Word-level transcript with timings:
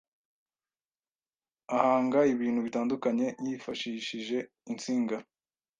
ahanga 1.75 2.19
ibintu 2.33 2.59
bitandukanye 2.65 3.27
yifashishije 3.45 4.37
insinga, 4.71 5.17